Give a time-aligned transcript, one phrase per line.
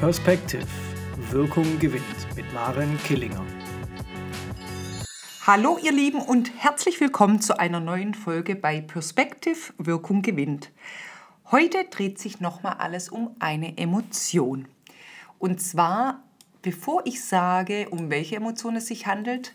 [0.00, 0.66] Perspective.
[1.30, 2.04] Wirkung gewinnt
[2.36, 3.42] mit Maren Killinger.
[5.46, 10.70] Hallo ihr Lieben und herzlich willkommen zu einer neuen Folge bei Perspective Wirkung gewinnt.
[11.50, 14.68] Heute dreht sich nochmal alles um eine Emotion.
[15.38, 16.22] Und zwar,
[16.60, 19.54] bevor ich sage, um welche Emotion es sich handelt,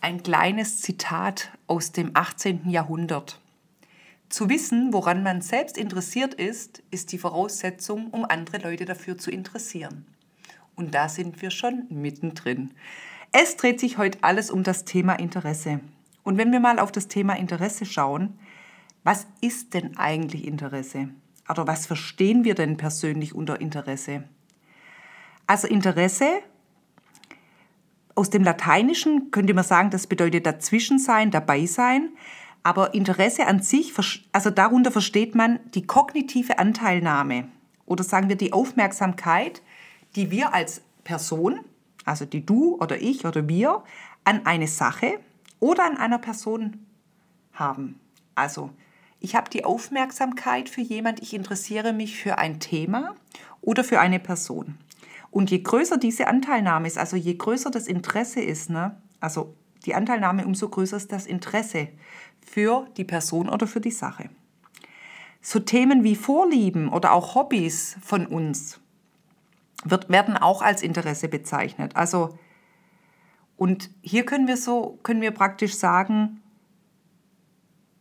[0.00, 2.68] ein kleines Zitat aus dem 18.
[2.70, 3.38] Jahrhundert.
[4.28, 9.30] Zu wissen, woran man selbst interessiert ist, ist die Voraussetzung, um andere Leute dafür zu
[9.30, 10.06] interessieren.
[10.74, 12.72] Und da sind wir schon mittendrin.
[13.32, 15.80] Es dreht sich heute alles um das Thema Interesse.
[16.22, 18.38] Und wenn wir mal auf das Thema Interesse schauen,
[19.04, 21.10] was ist denn eigentlich Interesse?
[21.48, 24.24] Oder was verstehen wir denn persönlich unter Interesse?
[25.46, 26.40] Also Interesse,
[28.16, 32.10] aus dem Lateinischen könnte man sagen, das bedeutet dazwischen sein, dabei sein.
[32.66, 33.92] Aber Interesse an sich,
[34.32, 37.46] also darunter versteht man die kognitive Anteilnahme
[37.84, 39.62] oder sagen wir die Aufmerksamkeit,
[40.16, 41.60] die wir als Person,
[42.04, 43.84] also die du oder ich oder wir,
[44.24, 45.20] an eine Sache
[45.60, 46.84] oder an einer Person
[47.52, 48.00] haben.
[48.34, 48.70] Also
[49.20, 53.14] ich habe die Aufmerksamkeit für jemand, ich interessiere mich für ein Thema
[53.60, 54.76] oder für eine Person.
[55.30, 59.94] Und je größer diese Anteilnahme ist, also je größer das Interesse ist, ne, also die
[59.94, 61.88] Anteilnahme, umso größer ist das Interesse
[62.46, 64.30] für die Person oder für die Sache.
[65.42, 68.80] So Themen wie Vorlieben oder auch Hobbys von uns
[69.84, 71.94] wird, werden auch als Interesse bezeichnet.
[71.94, 72.38] Also,
[73.56, 76.40] und hier können wir so, können wir praktisch sagen,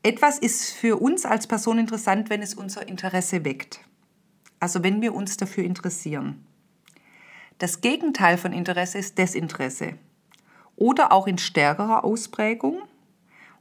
[0.03, 3.79] etwas ist für uns als Person interessant, wenn es unser Interesse weckt.
[4.59, 6.45] Also wenn wir uns dafür interessieren.
[7.57, 9.93] Das Gegenteil von Interesse ist Desinteresse.
[10.75, 12.81] Oder auch in stärkerer Ausprägung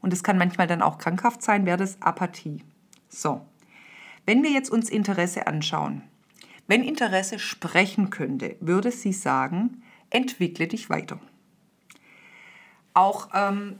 [0.04, 2.62] und es kann manchmal dann auch krankhaft sein, wäre das Apathie.
[3.08, 3.40] So,
[4.26, 6.02] wenn wir jetzt uns Interesse anschauen,
[6.66, 11.18] wenn Interesse sprechen könnte, würde sie sagen, entwickle dich weiter.
[12.92, 13.76] Auch ähm,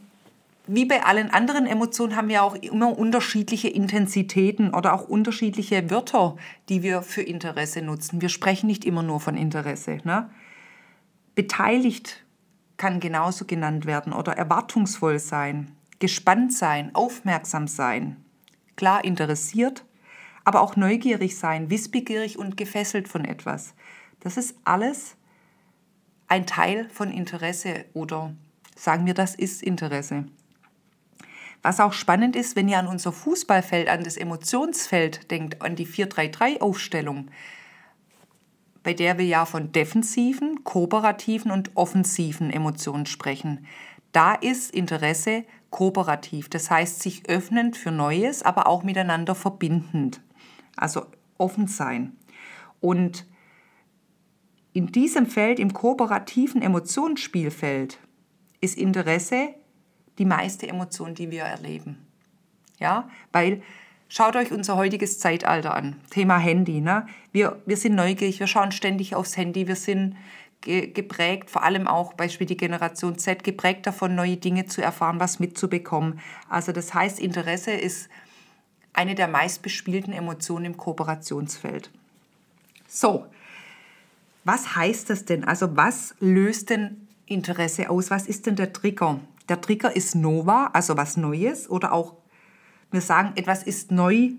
[0.67, 6.37] wie bei allen anderen Emotionen haben wir auch immer unterschiedliche Intensitäten oder auch unterschiedliche Wörter,
[6.71, 8.23] die wir für Interesse nutzen.
[8.23, 9.99] Wir sprechen nicht immer nur von Interesse.
[10.05, 10.31] Ne?
[11.35, 12.25] Beteiligt
[12.79, 18.17] kann genauso genannt werden oder erwartungsvoll sein gespannt sein, aufmerksam sein,
[18.77, 19.85] klar interessiert,
[20.45, 23.75] aber auch neugierig sein, wissbegierig und gefesselt von etwas.
[24.21, 25.17] Das ist alles
[26.29, 28.35] ein Teil von Interesse oder
[28.77, 30.27] sagen wir, das ist Interesse.
[31.63, 35.87] Was auch spannend ist, wenn ihr an unser Fußballfeld, an das Emotionsfeld denkt, an die
[35.87, 37.31] 4-3-3-Aufstellung,
[38.83, 43.67] bei der wir ja von defensiven, kooperativen und offensiven Emotionen sprechen.
[44.13, 45.45] Da ist Interesse
[45.75, 50.21] kooperativ, das heißt sich öffnend für Neues, aber auch miteinander verbindend.
[50.77, 52.13] Also offen sein.
[52.81, 53.27] Und
[54.73, 57.99] in diesem Feld, im kooperativen Emotionsspielfeld,
[58.61, 59.49] ist Interesse
[60.19, 62.07] die meiste Emotion, die wir erleben.
[62.79, 63.61] Ja, weil
[64.07, 65.97] schaut euch unser heutiges Zeitalter an.
[66.09, 66.81] Thema Handy.
[66.83, 67.05] Ne?
[67.33, 70.15] Wir, wir sind neugierig, wir schauen ständig aufs Handy, wir sind
[70.65, 75.39] geprägt, vor allem auch Beispiel die Generation Z, geprägt davon, neue Dinge zu erfahren, was
[75.39, 76.21] mitzubekommen.
[76.49, 78.09] Also das heißt, Interesse ist
[78.93, 81.91] eine der meistbespielten Emotionen im Kooperationsfeld.
[82.89, 83.27] So,
[84.45, 85.45] was heißt das denn?
[85.45, 88.11] Also was löst denn Interesse aus?
[88.11, 89.21] Was ist denn der Trigger?
[89.49, 92.15] Der Trigger ist Nova, also was Neues oder auch,
[92.91, 94.31] wir sagen, etwas ist neu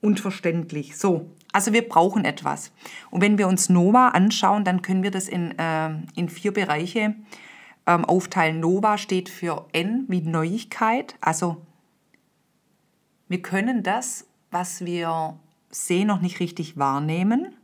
[0.00, 0.96] und verständlich.
[0.96, 2.72] So, also wir brauchen etwas.
[3.10, 7.14] Und wenn wir uns Nova anschauen, dann können wir das in, äh, in vier Bereiche
[7.86, 8.60] ähm, aufteilen.
[8.60, 11.16] Nova steht für N wie Neuigkeit.
[11.20, 11.62] Also
[13.28, 15.38] wir können das, was wir
[15.70, 17.54] sehen, noch nicht richtig wahrnehmen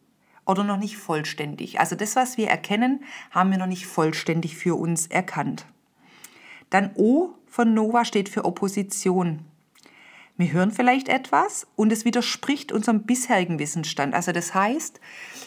[0.47, 1.81] oder noch nicht vollständig.
[1.81, 5.67] Also das, was wir erkennen, haben wir noch nicht vollständig für uns erkannt.
[6.71, 9.41] Dann O von Nova steht für Opposition.
[10.37, 14.15] Wir hören vielleicht etwas und es widerspricht unserem bisherigen Wissensstand.
[14.15, 15.01] Also das heißt,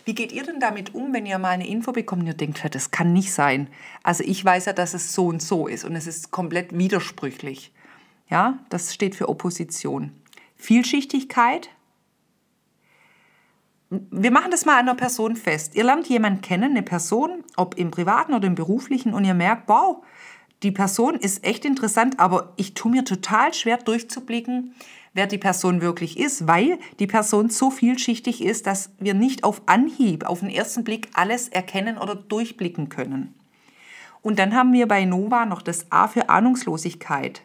[0.06, 2.64] wie geht ihr denn damit um, wenn ihr mal eine Info bekommt und ihr denkt,
[2.74, 3.68] das kann nicht sein.
[4.04, 7.74] Also ich weiß ja, dass es so und so ist und es ist komplett widersprüchlich.
[8.30, 10.14] Ja, das steht für Opposition.
[10.56, 11.70] Vielschichtigkeit.
[13.90, 15.76] Wir machen das mal an einer Person fest.
[15.76, 19.68] Ihr lernt jemanden kennen, eine Person, ob im privaten oder im beruflichen, und ihr merkt,
[19.68, 20.04] wow,
[20.64, 24.74] die Person ist echt interessant, aber ich tue mir total schwer durchzublicken,
[25.14, 29.62] wer die Person wirklich ist, weil die Person so vielschichtig ist, dass wir nicht auf
[29.68, 33.34] Anhieb, auf den ersten Blick alles erkennen oder durchblicken können.
[34.22, 37.42] Und dann haben wir bei Nova noch das A für Ahnungslosigkeit.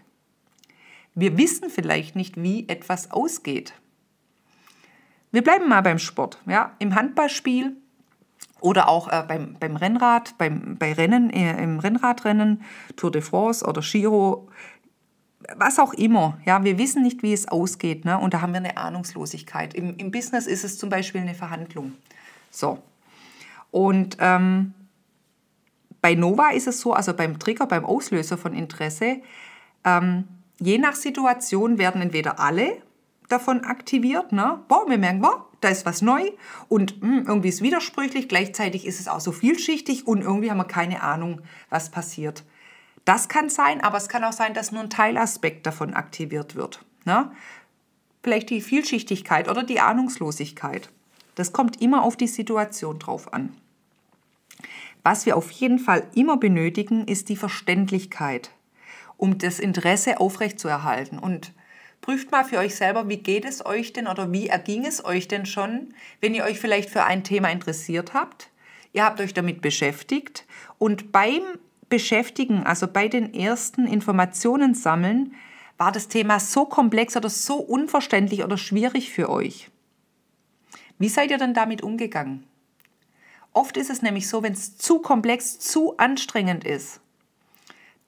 [1.15, 3.75] Wir wissen vielleicht nicht, wie etwas ausgeht.
[5.31, 6.41] Wir bleiben mal beim Sport.
[6.47, 6.75] Ja?
[6.79, 7.77] Im Handballspiel
[8.63, 12.63] Oder auch äh, beim, beim Rennrad, beim, bei Rennen, äh, im Rennradrennen,
[12.97, 14.49] Tour de France oder Giro,
[15.57, 16.39] was auch immer.
[16.45, 18.05] Ja, wir wissen nicht, wie es ausgeht.
[18.05, 18.17] Ne?
[18.17, 19.75] Und da haben wir eine Ahnungslosigkeit.
[19.75, 21.93] Im, Im Business ist es zum Beispiel eine Verhandlung.
[22.53, 22.79] So.
[23.73, 24.75] Und ähm,
[26.01, 29.23] bei Nova ist es so, also beim Trigger, beim Auslöser von Interesse,
[29.85, 30.29] ähm,
[30.61, 32.77] je nach Situation werden entweder alle
[33.33, 34.33] davon aktiviert.
[34.33, 34.63] Ne?
[34.69, 36.31] Boah, wir merken, boah, da ist was neu
[36.69, 38.29] und mh, hm, irgendwie ist widersprüchlich.
[38.29, 41.41] Gleichzeitig ist es auch so vielschichtig und irgendwie haben wir keine Ahnung,
[41.71, 42.45] was passiert.
[43.05, 46.85] Das kann sein, aber es kann auch sein, dass nur ein Teilaspekt davon aktiviert wird.
[47.05, 47.33] Ne?
[48.23, 50.91] Vielleicht die Vielschichtigkeit oder die Ahnungslosigkeit.
[51.35, 53.57] Das kommt immer auf die Situation drauf an.
[55.03, 58.51] Was wir auf jeden Fall immer benötigen, ist die Verständlichkeit,
[59.17, 61.19] um das Interesse aufrechtzuerhalten.
[61.19, 61.53] Und
[62.03, 65.29] prüft mal für euch selber, wie geht es euch denn oder wie erging es euch
[65.29, 68.51] denn schon, wenn ihr euch vielleicht für ein Thema interessiert habt.
[68.93, 70.45] Ihr habt euch damit beschäftigt
[70.77, 71.41] und beim
[71.89, 75.35] Beschäftigen, also bei den ersten Informationen sammeln,
[75.79, 79.71] war das Thema so komplex oder so unverständlich oder schwierig für euch.
[80.99, 82.45] Wie seid ihr dann damit umgegangen?
[83.53, 87.01] Oft ist es nämlich so, wenn es zu komplex, zu anstrengend ist,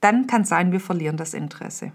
[0.01, 1.93] dann kann sein, wir verlieren das Interesse.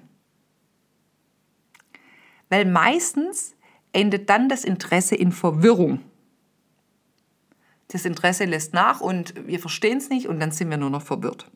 [2.49, 3.55] Weil meistens
[3.93, 6.01] endet dann das Interesse in Verwirrung.
[7.87, 11.01] Das Interesse lässt nach und wir verstehen es nicht und dann sind wir nur noch
[11.01, 11.49] verwirrt.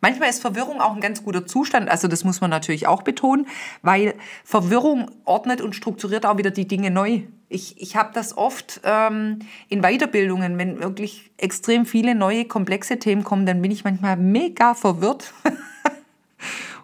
[0.00, 3.46] Manchmal ist Verwirrung auch ein ganz guter Zustand, also das muss man natürlich auch betonen,
[3.82, 4.14] weil
[4.44, 7.22] Verwirrung ordnet und strukturiert auch wieder die Dinge neu.
[7.48, 13.24] Ich, ich habe das oft ähm, in Weiterbildungen, wenn wirklich extrem viele neue, komplexe Themen
[13.24, 15.32] kommen, dann bin ich manchmal mega verwirrt.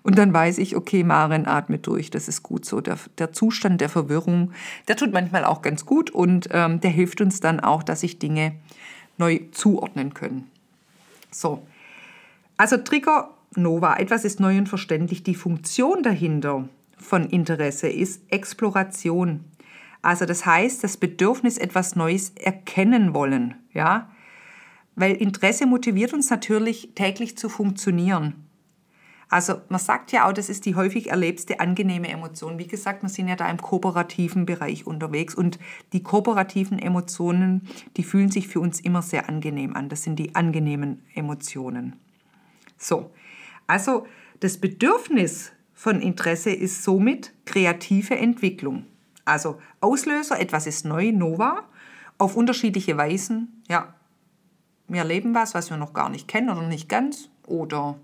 [0.04, 2.82] Und dann weiß ich, okay, Maren, atme durch, das ist gut so.
[2.82, 4.52] Der, der Zustand der Verwirrung,
[4.86, 8.18] der tut manchmal auch ganz gut und ähm, der hilft uns dann auch, dass sich
[8.18, 8.54] Dinge
[9.16, 10.50] neu zuordnen können.
[11.30, 11.66] So,
[12.58, 15.22] also Trigger Nova, etwas ist neu und verständlich.
[15.22, 16.68] Die Funktion dahinter
[16.98, 19.40] von Interesse ist Exploration.
[20.02, 23.54] Also das heißt, das Bedürfnis, etwas Neues erkennen wollen.
[23.72, 24.10] Ja?
[24.96, 28.43] Weil Interesse motiviert uns natürlich täglich zu funktionieren.
[29.28, 32.58] Also man sagt ja auch, das ist die häufig erlebste angenehme Emotion.
[32.58, 35.58] Wie gesagt, wir sind ja da im kooperativen Bereich unterwegs und
[35.92, 39.88] die kooperativen Emotionen, die fühlen sich für uns immer sehr angenehm an.
[39.88, 41.96] Das sind die angenehmen Emotionen.
[42.76, 43.10] So,
[43.66, 44.06] also
[44.40, 48.86] das Bedürfnis von Interesse ist somit kreative Entwicklung.
[49.24, 51.64] Also Auslöser, etwas ist neu, Nova,
[52.18, 53.62] auf unterschiedliche Weisen.
[53.68, 53.94] Ja,
[54.86, 57.30] wir erleben was, was wir noch gar nicht kennen oder nicht ganz.
[57.46, 57.98] Oder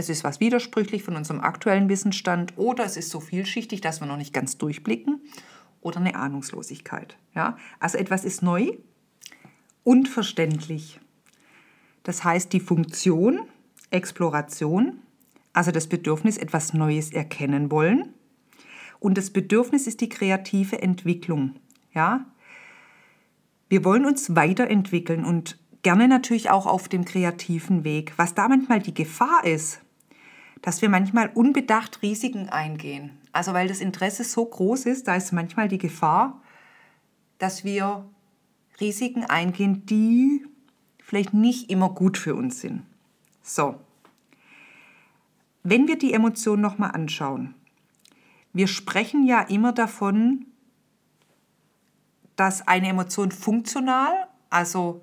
[0.00, 2.54] es ist was widersprüchlich von unserem aktuellen Wissensstand.
[2.56, 5.20] Oder es ist so vielschichtig, dass wir noch nicht ganz durchblicken.
[5.80, 7.16] Oder eine Ahnungslosigkeit.
[7.34, 8.72] Ja, also etwas ist neu
[9.84, 11.00] und verständlich.
[12.02, 13.42] Das heißt, die Funktion
[13.90, 14.98] Exploration,
[15.52, 18.14] also das Bedürfnis, etwas Neues erkennen wollen.
[18.98, 21.56] Und das Bedürfnis ist die kreative Entwicklung.
[21.92, 22.26] Ja?
[23.68, 28.12] Wir wollen uns weiterentwickeln und gerne natürlich auch auf dem kreativen Weg.
[28.16, 29.80] Was da manchmal die Gefahr ist,
[30.62, 33.18] dass wir manchmal unbedacht Risiken eingehen.
[33.32, 36.40] Also weil das Interesse so groß ist, da ist manchmal die Gefahr,
[37.38, 38.04] dass wir
[38.80, 40.44] Risiken eingehen, die
[41.02, 42.82] vielleicht nicht immer gut für uns sind.
[43.42, 43.76] So,
[45.62, 47.54] wenn wir die Emotion nochmal anschauen,
[48.52, 50.46] wir sprechen ja immer davon,
[52.36, 55.02] dass eine Emotion funktional, also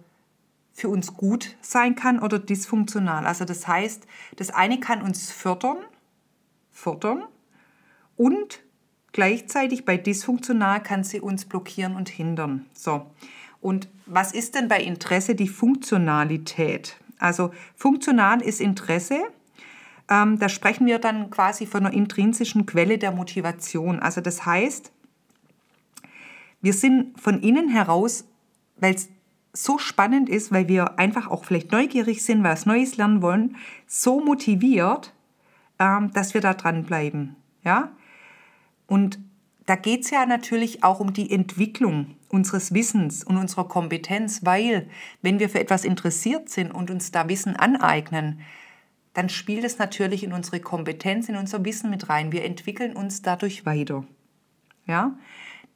[0.77, 3.25] für uns gut sein kann oder dysfunktional.
[3.25, 4.05] Also das heißt,
[4.35, 5.77] das eine kann uns fördern,
[6.71, 7.23] fördern
[8.15, 8.59] und
[9.11, 12.67] gleichzeitig bei dysfunktional kann sie uns blockieren und hindern.
[12.73, 13.07] So.
[13.59, 16.97] Und was ist denn bei Interesse die Funktionalität?
[17.17, 19.23] Also funktional ist Interesse.
[20.07, 23.99] Ähm, da sprechen wir dann quasi von einer intrinsischen Quelle der Motivation.
[23.99, 24.91] Also das heißt,
[26.61, 28.25] wir sind von innen heraus,
[28.75, 29.09] weil es
[29.63, 34.19] so spannend ist, weil wir einfach auch vielleicht neugierig sind, was Neues lernen wollen, so
[34.19, 35.13] motiviert,
[35.79, 37.35] ähm, dass wir da dranbleiben.
[37.63, 37.91] Ja?
[38.87, 39.19] Und
[39.65, 44.89] da geht es ja natürlich auch um die Entwicklung unseres Wissens und unserer Kompetenz, weil
[45.21, 48.41] wenn wir für etwas interessiert sind und uns da Wissen aneignen,
[49.13, 52.31] dann spielt es natürlich in unsere Kompetenz, in unser Wissen mit rein.
[52.31, 54.05] Wir entwickeln uns dadurch weiter.
[54.85, 55.17] Ja?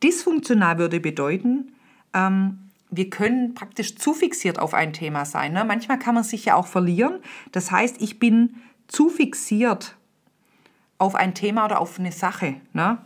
[0.04, 1.74] Dysfunktional würde bedeuten,
[2.14, 5.54] ähm, wir können praktisch zu fixiert auf ein Thema sein.
[5.54, 5.64] Ne?
[5.64, 7.20] Manchmal kann man sich ja auch verlieren.
[7.54, 8.58] Das heißt, ich bin
[8.88, 9.96] zu fixiert
[10.98, 12.58] auf ein Thema oder auf eine Sache.
[12.74, 13.00] Ne?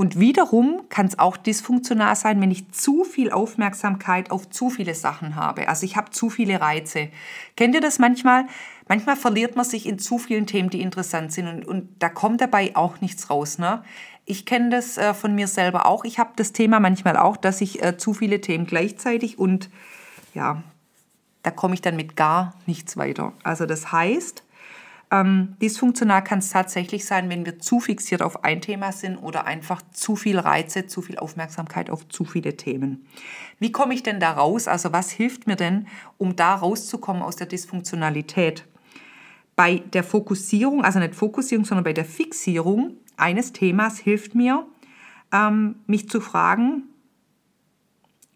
[0.00, 4.94] Und wiederum kann es auch dysfunktional sein, wenn ich zu viel Aufmerksamkeit auf zu viele
[4.94, 5.68] Sachen habe.
[5.68, 7.10] Also ich habe zu viele Reize.
[7.54, 8.46] Kennt ihr das manchmal?
[8.88, 12.40] Manchmal verliert man sich in zu vielen Themen, die interessant sind und, und da kommt
[12.40, 13.58] dabei auch nichts raus.
[13.58, 13.84] Ne?
[14.30, 16.04] Ich kenne das äh, von mir selber auch.
[16.04, 19.68] Ich habe das Thema manchmal auch, dass ich äh, zu viele Themen gleichzeitig und
[20.34, 20.62] ja,
[21.42, 23.32] da komme ich dann mit gar nichts weiter.
[23.42, 24.44] Also das heißt,
[25.10, 29.46] ähm, dysfunktional kann es tatsächlich sein, wenn wir zu fixiert auf ein Thema sind oder
[29.46, 33.08] einfach zu viel Reize, zu viel Aufmerksamkeit auf zu viele Themen.
[33.58, 34.68] Wie komme ich denn da raus?
[34.68, 38.64] Also was hilft mir denn, um da rauszukommen aus der Dysfunktionalität?
[39.60, 44.66] Bei der Fokussierung, also nicht Fokussierung, sondern bei der Fixierung eines Themas hilft mir,
[45.32, 46.84] ähm, mich zu fragen,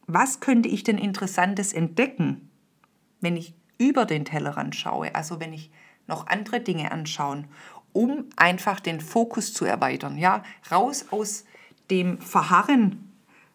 [0.07, 2.51] was könnte ich denn Interessantes entdecken,
[3.23, 5.71] wenn ich über den Tellerrand schaue, also wenn ich
[6.07, 7.47] noch andere Dinge anschauen,
[7.95, 10.19] um einfach den Fokus zu erweitern.
[10.19, 11.47] Ja, raus aus
[11.91, 13.11] dem Verharren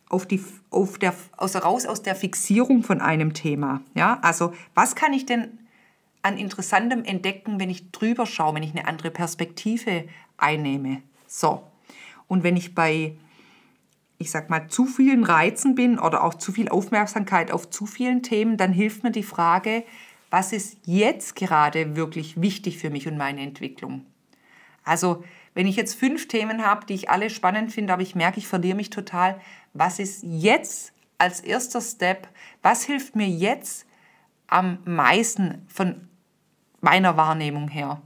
[0.09, 3.81] auf die, auf der, also raus aus der Fixierung von einem Thema.
[3.93, 5.59] Ja, also was kann ich denn
[6.21, 10.05] an Interessantem entdecken, wenn ich drüber schaue, wenn ich eine andere Perspektive
[10.37, 11.01] einnehme?
[11.27, 11.63] So.
[12.27, 13.15] Und wenn ich bei,
[14.17, 18.23] ich sag mal, zu vielen Reizen bin oder auch zu viel Aufmerksamkeit auf zu vielen
[18.23, 19.83] Themen, dann hilft mir die Frage,
[20.29, 24.05] was ist jetzt gerade wirklich wichtig für mich und meine Entwicklung.
[24.83, 25.23] Also,
[25.55, 28.47] wenn ich jetzt fünf Themen habe, die ich alle spannend finde, aber ich merke, ich
[28.47, 29.41] verliere mich total,
[29.73, 32.27] was ist jetzt als erster Step,
[32.61, 33.85] was hilft mir jetzt
[34.47, 36.08] am meisten von
[36.81, 38.01] meiner Wahrnehmung her?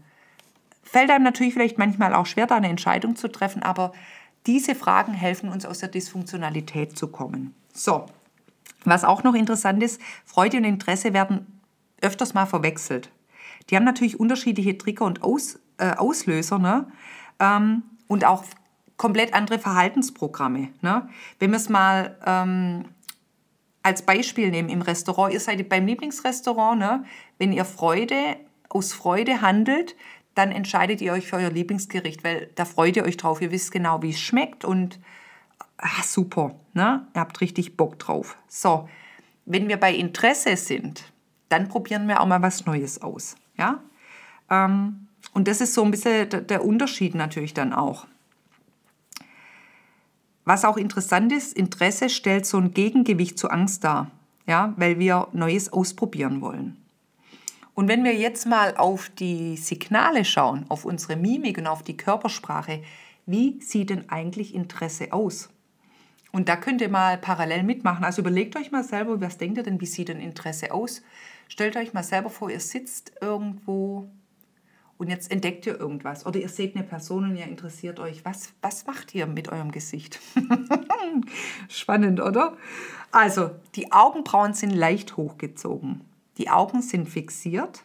[0.84, 3.94] Fällt einem natürlich vielleicht manchmal auch schwer, da eine Entscheidung zu treffen, aber
[4.46, 7.56] diese Fragen helfen uns aus der Dysfunktionalität zu kommen.
[7.74, 8.06] So,
[8.84, 11.62] was auch noch interessant ist, Freude und Interesse werden
[12.02, 13.10] öfters mal verwechselt.
[13.70, 16.88] Die haben natürlich unterschiedliche Trigger und Aus, äh, Auslöser ne?
[17.40, 18.44] Ähm, und auch
[18.98, 20.70] komplett andere Verhaltensprogramme.
[20.82, 21.08] Ne?
[21.40, 22.86] Wenn wir es mal ähm,
[23.82, 27.06] als Beispiel nehmen im Restaurant, ihr seid beim Lieblingsrestaurant, ne?
[27.38, 28.38] wenn ihr Freude
[28.74, 29.96] aus Freude handelt,
[30.36, 33.42] dann entscheidet ihr euch für euer Lieblingsgericht, weil da freut ihr euch drauf.
[33.42, 35.00] Ihr wisst genau, wie es schmeckt und
[35.78, 37.06] ach, super, ne?
[37.14, 38.38] ihr habt richtig Bock drauf.
[38.48, 38.90] So,
[39.46, 41.12] wenn wir bei Interesse sind,
[41.50, 43.36] dann probieren wir auch mal was Neues aus.
[43.58, 43.80] Ja?
[44.50, 48.08] Ähm, und das ist so ein bisschen der Unterschied natürlich dann auch.
[50.46, 54.12] Was auch interessant ist, Interesse stellt so ein Gegengewicht zu Angst dar,
[54.46, 56.83] ja, weil wir Neues ausprobieren wollen.
[57.76, 61.98] Und wenn wir jetzt mal auf die Signale schauen, auf unsere Mimik und auf die
[61.98, 62.84] Körpersprache,
[63.26, 65.50] wie sieht denn eigentlich Interesse aus?
[66.32, 68.04] Und da könnt ihr mal parallel mitmachen.
[68.04, 71.02] Also überlegt euch mal selber, was denkt ihr denn, wie sieht denn Interesse aus?
[71.48, 74.10] Stellt euch mal selber vor, ihr sitzt irgendwo
[74.98, 78.26] und jetzt entdeckt ihr irgendwas oder ihr seht eine Person und ihr interessiert euch.
[78.26, 80.20] Was, was macht ihr mit eurem Gesicht?
[81.68, 82.58] Spannend, oder?
[83.12, 86.02] Also, die Augenbrauen sind leicht hochgezogen.
[86.38, 87.84] Die Augen sind fixiert.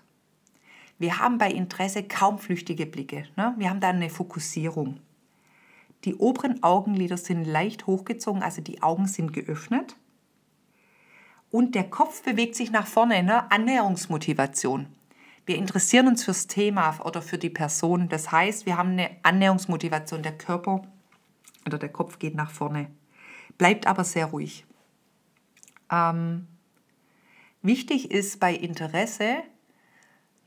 [0.98, 3.24] Wir haben bei Interesse kaum flüchtige Blicke.
[3.36, 3.54] Ne?
[3.56, 5.00] Wir haben da eine Fokussierung.
[6.04, 9.96] Die oberen Augenlider sind leicht hochgezogen, also die Augen sind geöffnet
[11.50, 13.50] und der Kopf bewegt sich nach vorne, ne?
[13.50, 14.86] Annäherungsmotivation.
[15.46, 18.08] Wir interessieren uns fürs Thema oder für die Person.
[18.08, 20.22] Das heißt, wir haben eine Annäherungsmotivation.
[20.22, 20.82] Der Körper
[21.66, 22.90] oder der Kopf geht nach vorne,
[23.56, 24.66] bleibt aber sehr ruhig.
[25.90, 26.46] Ähm,
[27.62, 29.42] wichtig ist bei Interesse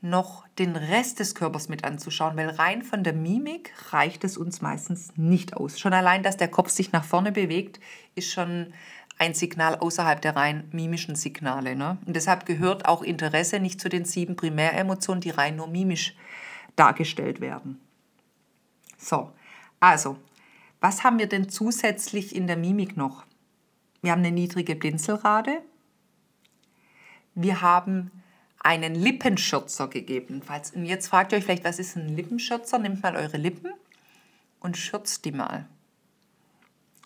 [0.00, 4.60] noch den Rest des Körpers mit anzuschauen, weil rein von der Mimik reicht es uns
[4.60, 5.78] meistens nicht aus.
[5.78, 7.78] Schon allein, dass der Kopf sich nach vorne bewegt,
[8.16, 8.72] ist schon
[9.18, 11.76] ein Signal außerhalb der rein mimischen Signale.
[11.76, 11.98] Ne?
[12.04, 16.16] Und deshalb gehört auch Interesse nicht zu den sieben Primäremotionen, die rein nur mimisch
[16.74, 17.80] dargestellt werden.
[18.98, 19.32] So,
[19.78, 20.16] also,
[20.80, 23.24] was haben wir denn zusätzlich in der Mimik noch?
[24.00, 25.62] Wir haben eine niedrige Blinzelrate.
[27.34, 28.10] Wir haben
[28.60, 30.70] einen Lippenschürzer gegebenenfalls.
[30.72, 32.78] Und jetzt fragt ihr euch vielleicht, was ist ein Lippenschürzer?
[32.78, 33.72] Nehmt mal eure Lippen
[34.60, 35.66] und schürzt die mal.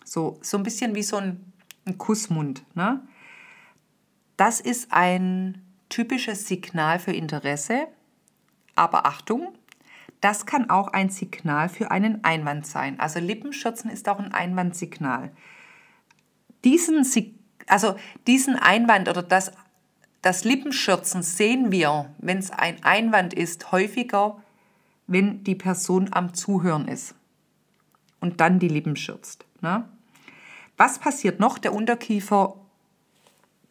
[0.05, 1.53] So, so ein bisschen wie so ein
[1.87, 2.63] ein Kussmund.
[2.75, 3.01] Ne?
[4.35, 7.87] Das ist ein typisches Signal für Interesse,
[8.75, 9.53] aber Achtung,
[10.21, 12.99] das kann auch ein Signal für einen Einwand sein.
[12.99, 15.31] Also Lippenschürzen ist auch ein Einwandsignal.
[16.63, 17.05] Diesen,
[17.67, 19.51] also diesen Einwand oder das,
[20.21, 24.41] das Lippenschürzen sehen wir, wenn es ein Einwand ist, häufiger,
[25.05, 27.15] wenn die Person am Zuhören ist
[28.19, 29.45] und dann die Lippen schürzt.
[29.61, 29.87] Ne?
[30.75, 31.57] Was passiert noch?
[31.57, 32.55] Der Unterkiefer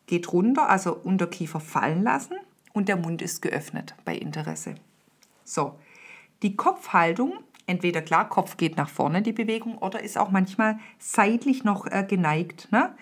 [0.06, 2.36] geht runter, also Unterkiefer fallen lassen
[2.72, 4.76] und der Mund ist geöffnet bei Interesse.
[5.44, 5.78] So,
[6.42, 7.34] die Kopfhaltung
[7.66, 12.04] Entweder klar, Kopf geht nach vorne, die Bewegung, oder ist auch manchmal seitlich noch äh,
[12.08, 12.68] geneigt.
[12.70, 12.94] Ne?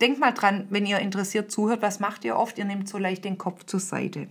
[0.00, 2.58] Denkt mal dran, wenn ihr interessiert zuhört, was macht ihr oft?
[2.58, 4.28] Ihr nehmt so leicht den Kopf zur Seite.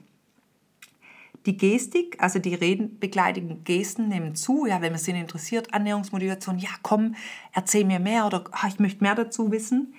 [1.45, 4.65] Die Gestik, also die redenbegleitenden Gesten nehmen zu.
[4.65, 7.15] Ja, wenn man sich interessiert, Annäherungsmotivation, ja komm,
[7.53, 9.93] erzähl mir mehr oder ach, ich möchte mehr dazu wissen.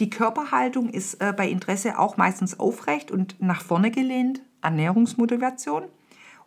[0.00, 5.84] Die Körperhaltung ist äh, bei Interesse auch meistens aufrecht und nach vorne gelehnt, Annäherungsmotivation.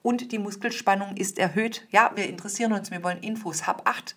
[0.01, 1.87] Und die Muskelspannung ist erhöht.
[1.91, 4.15] Ja, wir interessieren uns, wir wollen Infos, hab acht.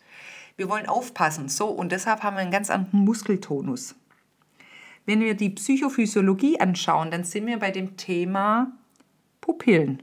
[0.56, 1.48] Wir wollen aufpassen.
[1.48, 3.94] So, und deshalb haben wir einen ganz anderen Muskeltonus.
[5.04, 8.72] Wenn wir die Psychophysiologie anschauen, dann sind wir bei dem Thema
[9.40, 10.02] Pupillen.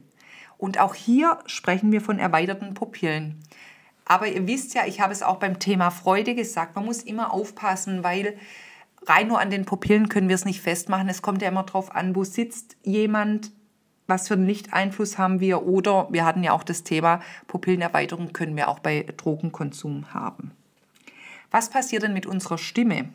[0.57, 3.39] Und auch hier sprechen wir von erweiterten Pupillen.
[4.05, 7.33] Aber ihr wisst ja, ich habe es auch beim Thema Freude gesagt, man muss immer
[7.33, 8.37] aufpassen, weil
[9.05, 11.07] rein nur an den Pupillen können wir es nicht festmachen.
[11.07, 13.51] Es kommt ja immer darauf an, wo sitzt jemand,
[14.07, 18.57] was für einen Lichteinfluss haben wir oder wir hatten ja auch das Thema Pupillenerweiterung können
[18.57, 20.51] wir auch bei Drogenkonsum haben.
[21.51, 23.09] Was passiert denn mit unserer Stimme?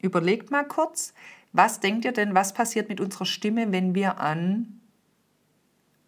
[0.00, 1.14] Überlegt mal kurz,
[1.52, 4.80] was denkt ihr denn, was passiert mit unserer Stimme, wenn wir an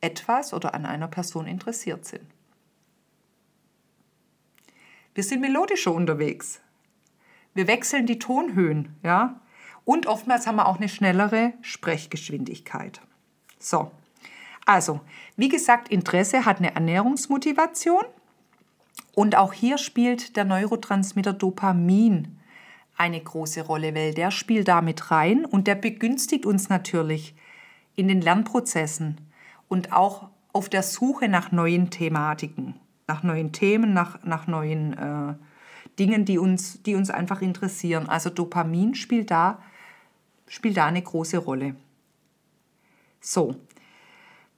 [0.01, 2.25] etwas oder an einer Person interessiert sind.
[5.15, 6.61] Wir sind melodischer unterwegs.
[7.55, 9.41] Wir wechseln die Tonhöhen, ja?
[9.85, 13.01] Und oftmals haben wir auch eine schnellere Sprechgeschwindigkeit.
[13.59, 13.91] So.
[14.67, 15.01] Also,
[15.37, 18.05] wie gesagt, Interesse hat eine Ernährungsmotivation
[19.15, 22.40] und auch hier spielt der Neurotransmitter Dopamin
[23.01, 27.35] eine große Rolle, weil der spielt damit rein und der begünstigt uns natürlich
[27.97, 29.17] in den Lernprozessen
[29.69, 32.75] und auch auf der Suche nach neuen Thematiken,
[33.09, 35.35] nach neuen Themen, nach, nach neuen äh,
[35.99, 38.07] Dingen, die uns, die uns einfach interessieren.
[38.07, 39.63] Also Dopamin spielt da,
[40.47, 41.77] spielt da eine große Rolle.
[43.21, 43.57] So,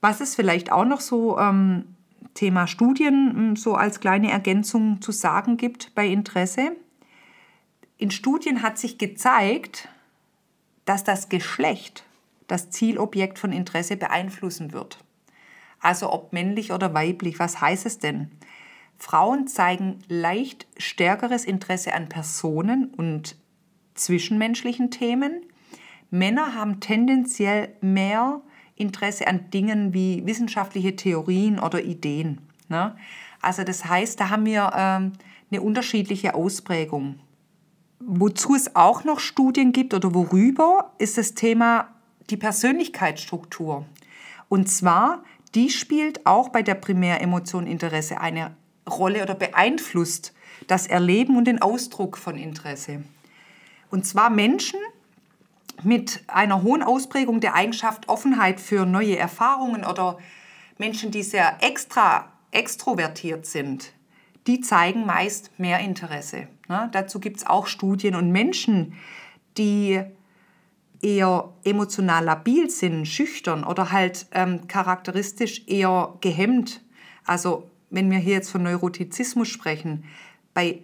[0.01, 1.85] was es vielleicht auch noch so ähm,
[2.35, 6.73] Thema Studien hm, so als kleine Ergänzung zu sagen gibt bei Interesse.
[8.03, 9.89] In Studien hat sich gezeigt,
[10.87, 12.03] dass das Geschlecht
[12.49, 14.99] das Zielobjekt von Interesse beeinflussen wird.
[15.79, 18.33] Also ob männlich oder weiblich, was heißt es denn?
[18.99, 23.37] Frauen zeigen leicht stärkeres Interesse an Personen und
[23.95, 25.41] zwischenmenschlichen Themen.
[26.11, 28.41] Männer haben tendenziell mehr
[28.75, 32.41] Interesse an Dingen wie wissenschaftliche Theorien oder Ideen.
[32.69, 32.97] Ne?
[33.41, 35.13] Also das heißt, da haben wir ähm,
[35.53, 37.21] eine unterschiedliche Ausprägung.
[38.07, 41.89] Wozu es auch noch Studien gibt oder worüber, ist das Thema
[42.31, 43.85] die Persönlichkeitsstruktur.
[44.49, 45.23] Und zwar,
[45.55, 48.57] die spielt auch bei der Primäremotion Interesse eine
[48.89, 50.33] Rolle oder beeinflusst
[50.67, 53.03] das Erleben und den Ausdruck von Interesse.
[53.91, 54.81] Und zwar Menschen
[55.83, 60.19] mit einer hohen Ausprägung der Eigenschaft Offenheit für neue Erfahrungen oder
[60.79, 63.93] Menschen, die sehr extra extrovertiert sind,
[64.47, 66.49] die zeigen meist mehr Interesse.
[66.73, 66.89] Ne?
[66.91, 68.95] Dazu gibt es auch Studien und Menschen,
[69.59, 70.03] die
[71.03, 76.81] eher emotional labil sind, schüchtern oder halt ähm, charakteristisch eher gehemmt.
[77.27, 80.05] Also wenn wir hier jetzt von Neurotizismus sprechen,
[80.55, 80.81] bei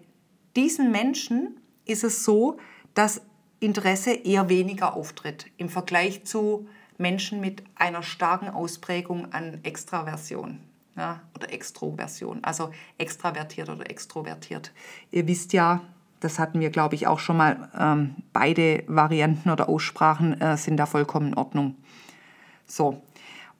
[0.56, 2.58] diesen Menschen ist es so,
[2.92, 3.22] dass
[3.60, 10.60] Interesse eher weniger auftritt im Vergleich zu Menschen mit einer starken Ausprägung an Extraversion
[10.98, 14.72] ja, oder Extroversion, also extravertiert oder extrovertiert.
[15.12, 15.80] Ihr wisst ja,
[16.20, 17.70] das hatten wir, glaube ich, auch schon mal.
[17.78, 21.76] Ähm, beide Varianten oder Aussprachen äh, sind da vollkommen in Ordnung.
[22.66, 23.02] So.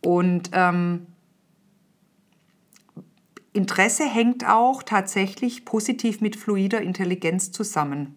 [0.01, 1.07] Und ähm,
[3.53, 8.17] Interesse hängt auch tatsächlich positiv mit fluider Intelligenz zusammen.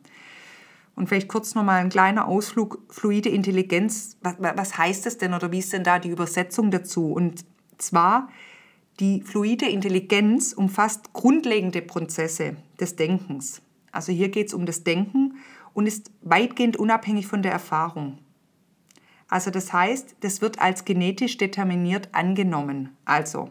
[0.96, 2.80] Und vielleicht kurz nochmal ein kleiner Ausflug.
[2.90, 7.14] Fluide Intelligenz, was, was heißt das denn oder wie ist denn da die Übersetzung dazu?
[7.14, 7.46] Und
[7.78, 8.30] zwar,
[9.00, 13.62] die fluide Intelligenz umfasst grundlegende Prozesse des Denkens.
[13.92, 15.38] Also hier geht es um das Denken
[15.74, 18.20] und ist weitgehend unabhängig von der Erfahrung.
[19.28, 22.96] Also das heißt, das wird als genetisch determiniert angenommen.
[23.06, 23.50] Also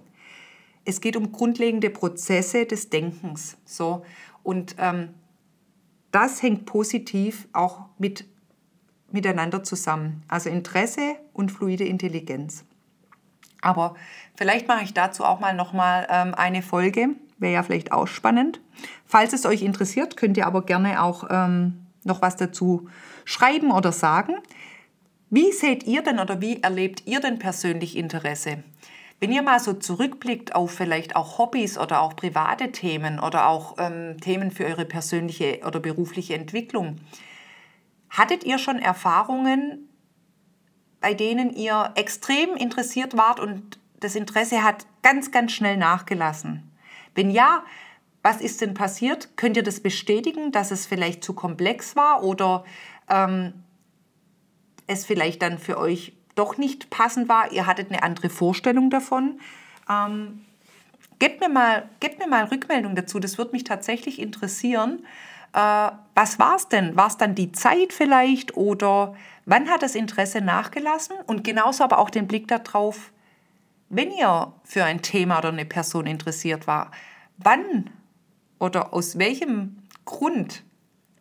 [0.84, 3.56] es geht um grundlegende Prozesse des Denkens.
[3.64, 4.04] So
[4.42, 5.10] und ähm,
[6.10, 8.26] das hängt positiv auch mit
[9.12, 10.22] miteinander zusammen.
[10.28, 12.64] Also Interesse und fluide Intelligenz.
[13.62, 13.94] Aber
[14.36, 18.06] vielleicht mache ich dazu auch mal noch mal ähm, eine Folge wäre ja vielleicht auch
[18.06, 18.60] spannend.
[19.06, 22.88] Falls es euch interessiert, könnt ihr aber gerne auch ähm, noch was dazu
[23.24, 24.34] schreiben oder sagen.
[25.30, 28.62] Wie seht ihr denn oder wie erlebt ihr denn persönlich Interesse?
[29.20, 33.76] Wenn ihr mal so zurückblickt auf vielleicht auch Hobbys oder auch private Themen oder auch
[33.78, 36.96] ähm, Themen für eure persönliche oder berufliche Entwicklung,
[38.08, 39.89] hattet ihr schon Erfahrungen,
[41.00, 46.70] bei denen ihr extrem interessiert wart und das Interesse hat ganz, ganz schnell nachgelassen?
[47.14, 47.64] Wenn ja,
[48.22, 49.36] was ist denn passiert?
[49.36, 52.64] Könnt ihr das bestätigen, dass es vielleicht zu komplex war oder
[53.08, 53.54] ähm,
[54.86, 57.50] es vielleicht dann für euch doch nicht passend war?
[57.52, 59.40] Ihr hattet eine andere Vorstellung davon.
[59.88, 60.44] Ähm,
[61.18, 65.04] gebt, mir mal, gebt mir mal Rückmeldung dazu, das würde mich tatsächlich interessieren.
[65.52, 66.96] Äh, was war es denn?
[66.96, 69.14] War es dann die Zeit vielleicht oder
[69.46, 71.16] wann hat das Interesse nachgelassen?
[71.26, 73.12] Und genauso aber auch den Blick darauf,
[73.88, 76.90] wenn ihr für ein Thema oder eine Person interessiert war,
[77.38, 77.90] wann
[78.58, 80.62] oder aus welchem Grund,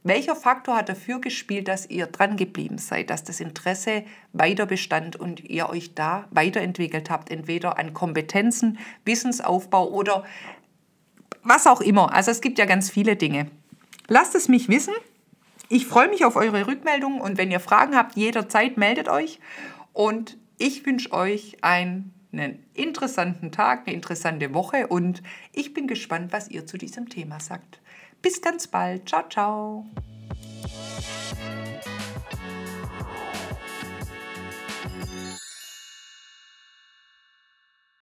[0.03, 5.15] welcher Faktor hat dafür gespielt, dass ihr dran geblieben seid, dass das Interesse weiter bestand
[5.15, 10.23] und ihr euch da weiterentwickelt habt, entweder an Kompetenzen, Wissensaufbau oder
[11.43, 12.13] was auch immer.
[12.13, 13.49] Also es gibt ja ganz viele Dinge.
[14.09, 14.93] Lasst es mich wissen.
[15.69, 19.39] Ich freue mich auf eure Rückmeldungen und wenn ihr Fragen habt, jederzeit meldet euch.
[19.93, 26.31] Und ich wünsche euch ein einen interessanten Tag, eine interessante Woche und ich bin gespannt,
[26.31, 27.81] was ihr zu diesem Thema sagt.
[28.21, 29.09] Bis ganz bald.
[29.09, 29.85] Ciao, ciao.